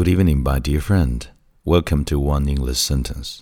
[0.00, 1.26] Good evening, my dear friend.
[1.64, 3.40] Welcome to One English Sentence.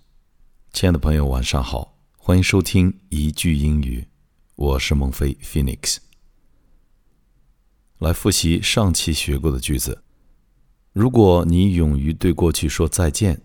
[0.73, 4.07] 亲爱的朋友，晚上好，欢迎收听一句英语。
[4.55, 5.99] 我是孟非 Phoenix。
[7.99, 10.03] 来复习上期学过的句子。
[10.93, 13.43] 如果你勇于对过去说再见，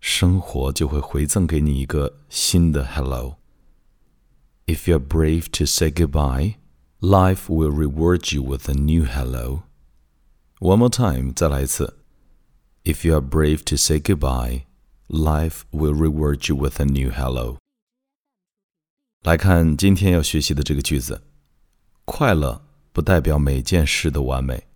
[0.00, 6.54] 生活就会回赠给你一个新的 Hello。If you're brave to say goodbye,
[7.00, 9.62] life will reward you with a new hello.
[10.60, 11.95] One more time，再来一次。
[12.86, 14.64] If you are brave to say goodbye,
[15.08, 17.58] life will reward you with a new hello.
[19.22, 21.22] 来看今天要学习的这个句子：
[22.04, 24.66] 快乐不代表每件事都完美，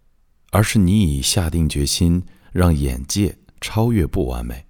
[0.51, 4.67] 而是你已下定决心让眼界超越不完美。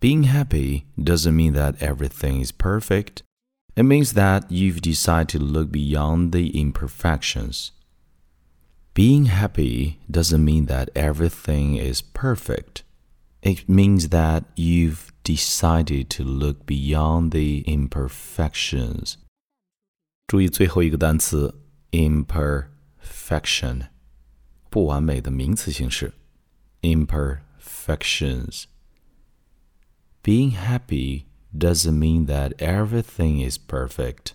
[0.00, 3.22] Being happy doesn't mean that everything is perfect.
[3.76, 7.68] It means that you've decided to look beyond the imperfections.
[8.94, 12.82] Being happy doesn't mean that everything is perfect.
[13.42, 19.16] It means that you've decided to look beyond the imperfections.
[20.26, 23.88] 注意最后一个单词 imperfection，
[24.68, 26.12] 不完美的名词形式
[26.82, 28.64] imperfections.
[30.22, 31.24] Being happy
[31.56, 34.34] doesn't mean that everything is perfect.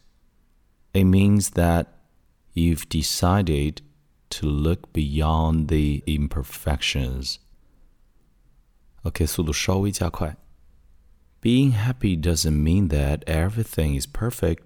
[0.94, 1.88] It means that
[2.54, 3.82] you've decided
[4.30, 7.40] to look beyond the imperfections.
[9.04, 10.36] OK，速度稍微加快。
[11.42, 14.64] Being happy doesn't mean that everything is perfect.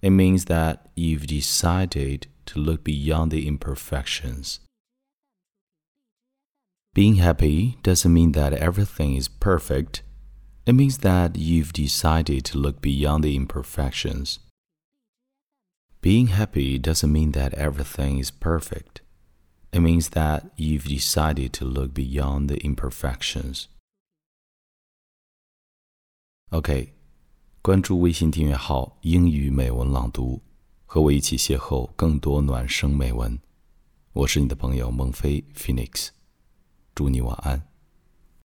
[0.00, 4.60] It means that you've decided to look beyond the imperfections.
[6.94, 10.02] Being happy doesn't mean that everything is perfect.
[10.64, 14.38] It means that you've decided to look beyond the imperfections.
[16.00, 19.00] Being happy doesn't mean that everything is perfect.
[19.72, 23.66] It means that you've decided to look beyond the imperfections.
[26.50, 26.94] OK，
[27.60, 30.40] 关注微信订阅号“英语美文朗读”，
[30.86, 33.36] 和我一起邂逅更多暖声美文。
[34.12, 36.10] 我是你的朋友孟非 Phoenix，
[36.94, 37.69] 祝你晚安。